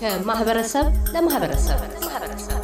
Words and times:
ከማህበረሰብ 0.00 0.86
ለማህበረሰብ። 1.14 1.78
ማህበረሰብ 2.02 2.60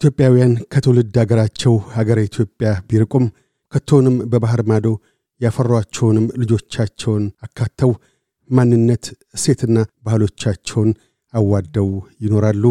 ኢትዮጵያውያን 0.00 0.52
ከትውልድ 0.72 1.14
አገራቸው 1.22 1.74
ሀገር 1.94 2.18
ኢትዮጵያ 2.20 2.70
ቢርቁም 2.88 3.24
ከቶንም 3.72 4.16
በባህር 4.32 4.62
ማዶ 4.62 4.86
ያፈሯቸውንም 5.40 6.26
ልጆቻቸውን 6.40 7.24
አካተው 7.42 7.90
ማንነት፣ 8.50 9.04
እሴትና 9.34 9.76
ባህሎቻቸውን 10.06 10.90
አዋደው 11.36 11.88
ይኖራሉ። 12.24 12.64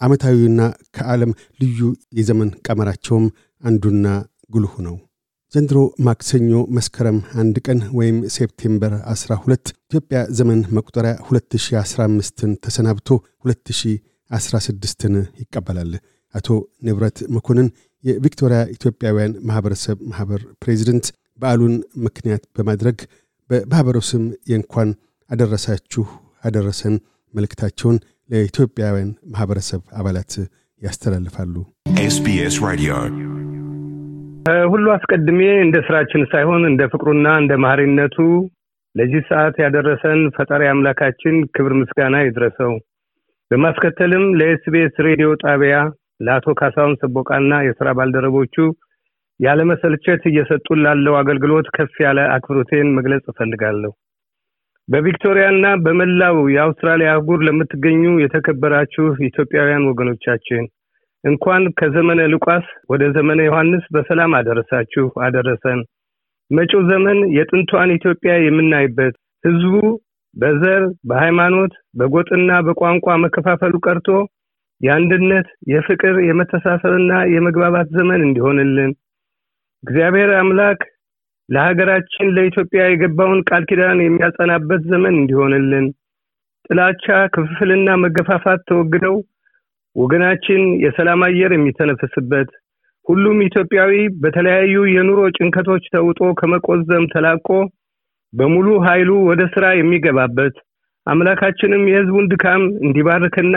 ዓመታዊና 0.00 0.60
ከዓለም 0.96 1.32
ልዩ 1.60 1.78
የዘመን 2.18 2.50
ቀመራቸውም 2.66 3.26
አንዱና 3.62 4.06
ጉልሁ 4.50 4.74
ነው። 4.86 4.96
ዘንድሮ 5.52 5.78
ማክሰኞ 6.06 6.52
መስከረም 6.76 7.18
አንድ 7.40 7.56
ቀን 7.66 7.78
ወይም 7.98 8.18
September 8.34 8.92
12 9.12 9.72
ኢትዮጵያ 9.84 10.18
ዘመን 10.38 10.60
መቁጠሪያ 10.76 11.12
2015ን 11.24 12.52
ተሰናብቶ 12.64 13.08
2016ን 14.30 15.14
ይቀበላል። 15.40 15.92
አቶ 16.34 16.48
ንብረት 16.86 17.18
መኮንን 17.36 17.68
የቪክቶሪያ 18.04 18.58
ኢትዮጵያውያን 18.74 19.32
ማኅበረሰብ 19.48 19.96
ማኅበር 20.10 20.42
ፕሬዚደንት 20.62 21.06
በዓሉን 21.38 21.74
ምክንያት 22.04 22.42
በማድረግ 22.56 22.98
በማኅበሩ 23.50 23.98
ስም 24.08 24.22
የእንኳን 24.50 24.90
አደረሳችሁ 25.30 26.04
አደረሰን 26.44 26.94
መልእክታቸውን 27.34 27.98
ለኢትዮጵያውያን 28.30 29.10
ማኅበረሰብ 29.32 29.82
አባላት 30.00 30.32
ያስተላልፋሉ። 30.82 31.54
SBS 32.10 32.54
Radio. 32.68 32.96
ሁሉ 34.72 34.86
አስቀድሜ 34.94 35.40
እንደ 35.64 35.76
ስራችን 35.86 36.22
ሳይሆን 36.32 36.62
እንደ 36.68 36.82
ፍቅሩና 36.92 37.28
እንደ 37.42 37.52
ማህሪነቱ 37.64 38.16
ለዚህ 38.94 39.22
ሰዓት 39.30 39.56
ያደረሰን 39.64 40.20
ፈጣሪ 40.36 40.62
አምላካችን 40.70 41.36
ክብር 41.54 41.72
ምስጋና 41.80 42.16
ይድረሰው። 42.22 42.72
በማስከተልም 43.50 44.24
ለኤስቢኤስ 44.40 44.96
ሬዲዮ 45.06 45.28
ጣቢያ 45.44 45.76
ለአቶ 46.20 46.54
ካሳሁን 46.60 46.94
ሰቦቃና 47.02 47.52
የስራ 47.66 47.88
ባልደረቦቹ 47.98 48.56
ያለመሰልቸት 49.40 50.22
እየሰጡን 50.30 50.80
ላለው 50.86 51.14
አገልግሎት 51.20 51.68
ከፍ 51.76 51.94
ያለ 52.06 52.20
አክብሮቴን 52.34 52.88
መግለጽ 52.98 53.24
እፈልጋለሁ። 53.32 53.92
በቪክቶሪያና 54.90 55.66
በመላው 55.84 56.36
የአውስትራሊያ 56.52 57.08
አህጉር 57.12 57.40
ለምትገኙ 57.46 58.02
የተከበራችሁ 58.22 59.04
ኢትዮጵያውያን 59.28 59.88
ወገኖቻችን 59.90 60.62
እንኳን 61.24 61.62
ከዘመነ 61.78 62.20
ሉቃስ 62.32 62.66
ወደ 62.92 63.02
ዘመነ 63.16 63.40
ዮሐንስ 63.48 63.84
በሰላም 63.94 64.32
አደረሳችሁ 64.38 65.06
አደረሰን። 65.26 65.80
መጪው 66.50 66.80
ዘመን 66.90 67.18
የጥንቷን 67.36 67.90
ኢትዮጵያ 67.98 68.32
የምናይበት 68.44 69.14
ህዝቡ 69.44 69.74
በዘር፣ 70.36 70.82
በሃይማኖት፣ 71.08 71.72
በጎጥና 71.98 72.50
በቋንቋ 72.66 73.16
መከፋፈሉ 73.24 73.74
ቀርቶ 73.86 74.08
የአንድነት፣ 74.80 75.48
የፍቅር፣ 75.72 76.16
የመተሳሰብና 76.28 77.12
የመግባባት 77.34 77.88
ዘመን 77.96 78.20
እንዲሆንልን 78.26 78.92
እግዚአብሔር 79.84 80.30
አምላክ 80.40 80.80
ለሀገራችን 81.50 82.32
ለኢትዮጵያ 82.36 82.82
የገባውን 82.88 83.40
ቃል 83.48 83.62
ኪዳን 83.70 83.98
የሚያጸናበት 84.02 84.82
ዘመን 84.92 85.14
እንዲሆንልን 85.20 85.86
ጥላቻ፣ 86.66 87.04
ክፍፍልና 87.34 87.90
መገፋፋት 88.04 88.60
ተወግደው 88.68 89.16
ወገናችን 89.96 90.62
የሰላም 90.84 91.22
አየር 91.28 91.52
የሚተነፍስበት 91.54 92.50
ሁሉም 93.06 93.38
ኢትዮጵያዊ 93.46 93.92
በተለያዩ 94.22 94.74
የኑሮ 94.94 95.20
ጭንቀቶች 95.36 95.84
ተውጦ 95.94 96.20
ከመቆዘም 96.40 97.04
ተላቆ 97.14 97.48
በሙሉ 98.32 98.68
ኃይሉ 98.86 99.12
ወደ 99.28 99.42
ስራ 99.54 99.66
የሚገባበት 99.76 100.56
አምላካችንም 101.06 101.82
የህዝቡን 101.90 102.28
ድካም 102.32 102.62
እንዲባርክና 102.84 103.56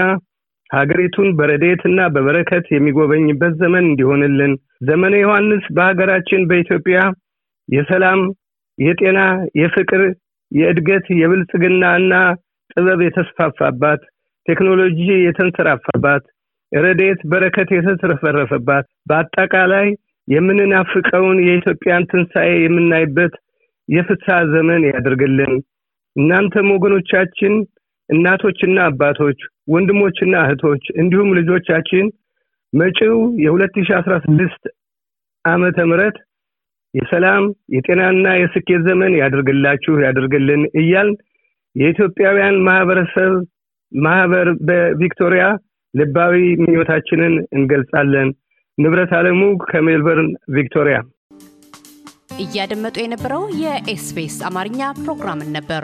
ሀገሪቱን 0.69 1.28
በረዴትና 1.38 2.00
በበረከት 2.13 2.66
የሚጎበኝበት 2.73 3.53
ዘመን 3.62 3.84
እንዲሆንልን። 3.89 4.53
ዘመነ 4.81 5.13
ዮሐንስ 5.23 5.66
በሀገራችን 5.75 6.47
በኢትዮጵያ 6.50 7.00
የሰላም፣ 7.73 8.22
የጤና፣ 8.78 9.19
የፍቅር፣ 9.61 10.01
የእድገት፣ 10.51 11.06
የብልጽግና 11.22 11.84
እና 12.00 12.13
ጥበብ 12.73 13.00
የተስፋፋባት 13.06 14.01
ቴክኖሎጂ 14.47 15.00
የተንሰራፋባት 15.25 16.23
ረዴት 16.72 17.19
በረከት 17.31 17.69
የተትረፈረፈባት 17.73 18.85
በአጠቃላይ 19.09 19.88
የምንናፍቀውን 20.28 21.38
የኢትዮጵያን 21.45 22.07
ትንሣኤ 22.12 22.51
የምናይበት 22.59 23.33
የፍስሐ 23.89 24.35
ዘመን 24.53 24.81
ያደርግልን። 24.91 25.53
እናንተም 26.16 26.67
ወገኖቻችን፣ 26.75 27.53
እናቶችና 28.09 28.78
አባቶች፣ 28.89 29.39
ወንድሞችና 29.73 30.35
እህቶች 30.45 30.83
እንዲሁም 31.01 31.29
ልጆቻችን 31.38 32.06
መጪው 32.73 33.16
የ2016 33.44 34.72
ዓመተ 35.45 35.78
ምህረት 35.89 36.17
የሰላም 36.94 37.44
የጤናና 37.76 38.28
የስኬት 38.36 38.81
ዘመን 38.88 39.14
ያደርግላችሁ 39.22 39.94
ያደርግልን 40.06 40.64
እያልን 40.81 41.16
የኢትዮጵያውያን 41.76 42.58
ማህበረሰብ 42.68 43.34
ማህበር 43.92 44.48
በቪክቶሪያ 44.68 45.46
ልባዊ 45.94 46.36
ምኞታችንን 46.62 47.34
እንገልጻለን። 47.58 48.30
ንብረት 48.78 49.12
አለሙ 49.18 49.42
ከሜልበርን 49.64 50.30
ቪክቶሪያ። 50.56 50.98
እያደመጡ 52.44 52.96
የነበረው 53.02 53.44
የኤስቢኤስ 53.64 54.38
አማርኛ 54.48 54.94
ፕሮግራምን 55.02 55.52
ነበር። 55.58 55.84